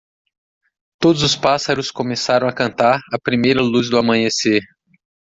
Todos 0.99 1.21
os 1.21 1.35
pássaros 1.35 1.91
começaram 1.91 2.47
a 2.47 2.51
cantar 2.51 2.99
à 3.13 3.19
primeira 3.23 3.61
luz 3.61 3.87
do 3.87 3.99
amanhecer. 3.99 4.63